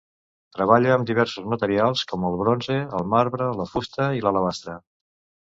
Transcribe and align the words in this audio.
Treballa 0.59 0.93
amb 0.95 1.05
diversos 1.09 1.45
materials, 1.53 2.03
com 2.13 2.25
el 2.31 2.39
bronze, 2.41 2.79
el 3.01 3.07
marbre, 3.13 3.51
la 3.61 3.69
fusta 3.75 4.09
i 4.23 4.27
l'alabastre. 4.27 4.77